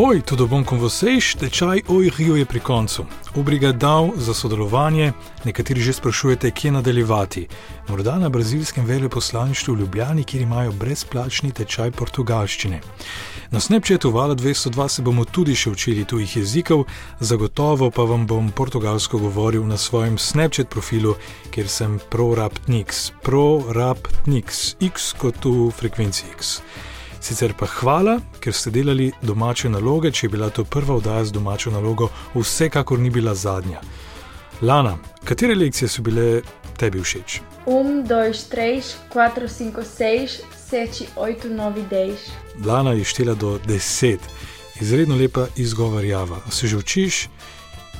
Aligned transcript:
Oj, 0.00 0.22
tudi 0.22 0.46
bom 0.46 0.64
com 0.64 0.78
vocês, 0.78 1.34
tečaj 1.34 1.82
Oj 1.88 2.10
Rio 2.18 2.36
je 2.36 2.46
pri 2.46 2.60
koncu. 2.60 3.02
Obrigadal 3.34 4.14
za 4.16 4.34
sodelovanje, 4.34 5.12
nekateri 5.44 5.80
že 5.80 5.92
sprašujete, 5.92 6.50
kje 6.50 6.70
nadaljevati. 6.70 7.48
Morda 7.88 8.18
na 8.18 8.28
brazilskem 8.28 8.86
veleposlaništvu 8.86 9.74
v 9.74 9.78
Ljubljani, 9.80 10.24
kjer 10.24 10.42
imajo 10.42 10.72
brezplačni 10.72 11.50
tečaj 11.50 11.90
portugalščine. 11.90 12.80
Na 13.50 13.60
Snapchatu 13.60 14.10
Vala 14.10 14.34
202 14.34 14.88
se 14.88 15.02
bomo 15.02 15.24
tudi 15.24 15.56
še 15.58 15.70
učili 15.70 16.04
tujih 16.04 16.36
jezikov, 16.36 16.84
zagotovo 17.20 17.90
pa 17.90 18.02
vam 18.02 18.26
bom 18.26 18.52
portugalsko 18.54 19.18
govoril 19.18 19.66
na 19.66 19.76
svojem 19.76 20.18
Snapchat 20.18 20.70
profilu, 20.70 21.16
kjer 21.50 21.68
sem 21.68 21.98
ProRaptNix, 22.10 23.10
ProRaptNix, 23.26 24.76
X 24.78 25.12
kot 25.18 25.42
v 25.44 25.72
frekvenci 25.74 26.30
X. 26.38 26.60
Sicer 27.28 27.52
pa 27.52 27.66
hvala, 27.68 28.14
ker 28.40 28.54
ste 28.56 28.70
delali 28.72 29.10
domače 29.20 29.68
naloge, 29.68 30.08
če 30.08 30.24
je 30.24 30.30
bila 30.32 30.46
to 30.48 30.62
prva 30.64 30.94
oddaja 30.96 31.26
z 31.28 31.34
domačo 31.36 31.68
nalogo, 31.70 32.06
vsekakor 32.32 32.96
ni 32.98 33.10
bila 33.12 33.34
zadnja. 33.36 33.82
Lana, 34.64 34.94
katere 35.28 35.52
lekcije 35.54 35.90
so 35.92 36.00
bile 36.02 36.40
tebi 36.80 37.02
všeč? 37.04 37.34
1, 37.66 38.06
2, 38.08 38.30
3, 38.54 38.94
4, 39.12 39.44
5, 39.52 39.76
6, 39.84 40.38
7, 40.70 41.10
8, 41.20 41.52
9, 41.52 41.84
10. 41.90 42.64
Lana 42.64 42.94
je 42.96 43.04
štela 43.04 43.34
do 43.34 43.58
10, 43.66 44.24
izredno 44.80 45.16
lepa 45.20 45.46
izgovarjava. 45.56 46.38
Se 46.50 46.66
že 46.66 46.80
učiš? 46.80 47.26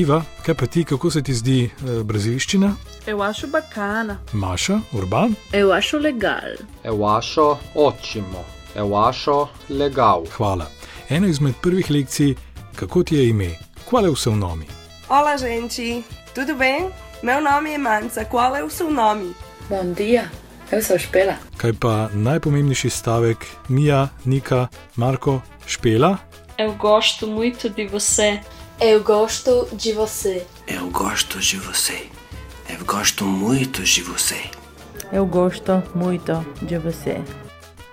Iva, 0.00 0.22
kaj 0.46 0.54
pa 0.54 0.66
ti, 0.66 0.84
kako 0.84 1.10
se 1.10 1.22
ti 1.22 1.34
zdi 1.34 1.58
eh, 1.66 2.00
brazilščina? 2.08 2.72
Eu 3.06 3.20
acho 3.20 3.52
bacana. 3.52 4.16
Maša, 4.32 4.80
Urban? 4.92 5.36
Eu 5.52 5.76
acho 5.76 5.98
legal. 5.98 6.56
Eu 6.84 7.04
acho 7.04 7.58
ótimo. 7.74 8.59
Eu 8.74 8.96
acho 8.96 9.48
legal. 9.68 10.24
Hvala. 10.36 10.66
Ena 11.08 11.26
izmed 11.26 11.54
prvih 11.62 11.90
lekcij, 11.90 12.34
kako 12.76 13.02
ti 13.02 13.16
je 13.16 13.28
ime? 13.28 13.58
Qual 13.90 14.06
é 14.06 14.08
o 14.10 14.16
seu 14.16 14.36
nome? 14.36 14.66
Olá, 15.08 15.36
gente. 15.36 16.04
Tudo 16.34 16.54
bem? 16.54 16.90
Meu 17.22 17.40
nome 17.40 17.72
é 17.72 17.78
Mansa. 17.78 18.24
Qual 18.24 18.56
é 18.56 18.62
o 18.64 18.70
seu 18.70 18.90
nome? 18.90 19.34
Bom 19.68 19.92
dia. 19.92 20.30
Eu 20.72 20.82
sou 20.82 20.96
Espela. 20.96 21.36
Kaj 21.56 21.72
pa 21.72 22.08
najpomembnejši 22.14 22.90
stavek, 22.90 23.46
Mija, 23.68 24.10
Nika, 24.24 24.68
Marko, 24.96 25.42
Špela? 25.66 26.20
Eu 26.58 26.74
gosto 26.74 27.26
muito 27.26 27.68
de 27.68 27.86
você. 27.88 28.40
Eu 28.80 29.02
gosto 29.02 29.68
de 29.72 29.92
você. 29.92 30.46
Eu 30.66 30.90
gosto 30.90 31.40
de 31.40 31.56
você. 31.56 32.06
Eu 32.68 32.84
gosto 32.84 33.24
muito 33.24 33.82
de 33.82 34.02
você. 34.02 34.40
Eu 35.12 35.26
gosto 35.26 35.82
muito 35.94 36.46
de 36.62 36.78
você. 36.78 37.20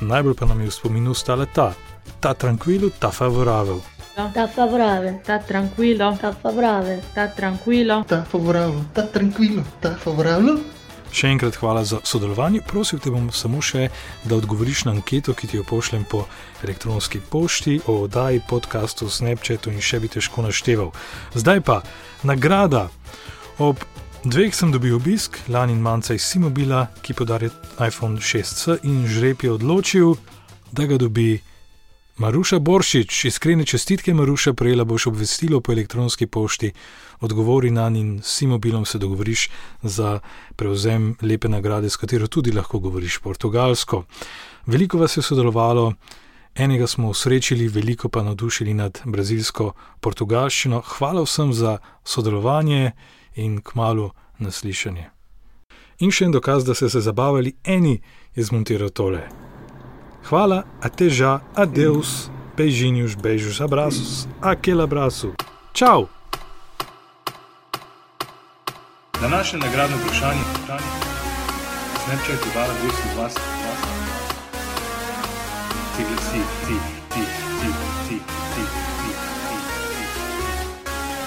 Najbolj 0.00 0.34
pa 0.38 0.46
nam 0.46 0.60
je 0.60 0.70
v 0.70 0.74
spominu 0.74 1.10
ostala 1.10 1.46
ta, 1.46 1.74
ta 2.20 2.34
tranquilo, 2.34 2.90
ta 2.90 3.10
favoravel. 3.10 3.82
Tá 4.14 4.46
favorável. 4.46 5.18
Tá 5.26 5.38
tranquilo? 5.38 6.14
Tá 6.18 6.30
favorável. 6.34 6.98
Tá 7.14 7.26
tranquilo? 7.26 8.02
Tá 8.06 8.22
favorável, 8.22 8.82
tá 8.94 9.02
tranquilo, 9.02 9.62
tá 9.82 9.94
favorável. 9.94 10.62
Še 11.10 11.30
enkrat 11.32 11.56
hvala 11.58 11.82
za 11.82 11.98
sodelovanje. 12.04 12.62
Prosil 12.62 13.02
te 13.02 13.10
bom 13.10 13.30
samo 13.34 13.62
še, 13.64 13.88
da 14.22 14.38
odgovoriš 14.38 14.84
na 14.86 14.94
anketo, 14.94 15.34
ki 15.34 15.50
ti 15.50 15.56
jo 15.58 15.64
pošljem 15.66 16.04
po 16.06 16.26
elektronski 16.62 17.18
pošti, 17.18 17.80
o 17.86 18.04
oddaji, 18.04 18.42
podkastu, 18.46 19.10
Snapchatu 19.10 19.72
in 19.74 19.82
še 19.82 19.98
bi 20.02 20.10
težko 20.12 20.46
našteval. 20.46 20.92
Zdaj 21.34 21.64
pa 21.66 21.80
nagrada. 22.22 22.88
Ob 23.58 23.82
dveh 24.30 24.54
sem 24.54 24.72
dobil 24.72 24.92
obisk, 24.96 25.38
lani 25.48 25.72
in 25.72 25.80
manjca 25.80 26.14
iz 26.14 26.22
Simobila, 26.22 26.86
ki 27.02 27.14
podarja 27.14 27.48
iPhone 27.80 28.20
6C 28.20 28.78
in 28.84 29.06
žreb 29.08 29.42
je 29.42 29.52
odločil, 29.52 30.16
da 30.72 30.84
ga 30.84 30.98
dobi. 30.98 31.40
Maruša 32.18 32.58
Boršič, 32.58 33.24
iskrene 33.24 33.64
čestitke, 33.64 34.12
Maruša, 34.14 34.52
prejela 34.52 34.84
boš 34.84 35.06
obvestilo 35.06 35.60
po 35.60 35.72
elektronski 35.72 36.26
pošti, 36.26 36.72
odgovori 37.20 37.70
na 37.70 37.86
in 37.88 38.20
s 38.22 38.36
Simobilom 38.38 38.84
se 38.84 38.98
dogovoriš 38.98 39.48
za 39.82 40.20
prevzem 40.56 41.16
lepe 41.22 41.48
nagrade, 41.48 41.90
s 41.90 41.96
katero 41.96 42.26
tudi 42.26 42.52
lahko 42.52 42.78
govoriš 42.78 43.18
portugalsko. 43.18 44.04
Veliko 44.66 44.98
vas 44.98 45.16
je 45.16 45.22
sodelovalo, 45.22 45.94
enega 46.54 46.86
smo 46.86 47.08
usrečili, 47.08 47.68
veliko 47.68 48.08
pa 48.08 48.22
navdušili 48.22 48.74
nad 48.74 49.00
brazilsko 49.04 49.72
portugalščino. 50.00 50.82
Hvala 50.98 51.22
vsem 51.22 51.52
za 51.52 51.78
sodelovanje 52.04 52.92
in 53.38 53.60
kmalo 53.62 54.10
naslišanje. 54.38 55.10
In 55.98 56.10
še 56.14 56.28
en 56.28 56.34
dokaz, 56.34 56.66
da 56.66 56.74
ste 56.74 56.90
se 56.90 57.00
zabavali, 57.02 57.54
eni 57.64 58.00
je 58.34 58.44
zmontiral 58.44 58.90
tole. 58.90 59.22
Hvala, 60.28 60.64
até 60.82 61.08
já, 61.10 61.40
adeus, 61.54 62.30
beijinhos, 62.56 63.14
beijos, 63.14 63.60
abraços, 63.60 64.28
aquele 64.42 64.82
abraço. 64.82 65.32
Tchau! 65.72 66.08
Današnje 69.20 69.58
nagradno 69.58 69.96
vprašanje 69.96 70.40
je: 70.40 70.78
Snapchat 72.04 72.46
je 72.46 72.50
vala 72.54 72.74
220, 72.82 73.38
ti 75.96 76.02
glasi, 76.08 76.42
ti, 76.66 76.76
ti, 77.14 77.22
ti, 77.60 77.70
ti, 77.70 77.70
ti, 78.08 78.18
ti, 78.54 78.62
ti, 79.00 79.02
ti. 79.02 79.12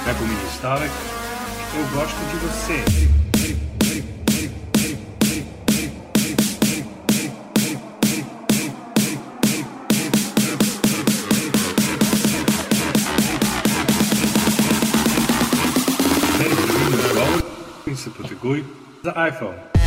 Kaj 0.05 0.13
pomeni 0.13 0.47
stavek? 0.57 1.20
Eu 1.73 1.87
gosto 1.95 2.17
de 2.29 2.37
você. 2.37 2.83
De 18.27 18.35
Gui, 18.35 18.65
iPhone. 19.27 19.80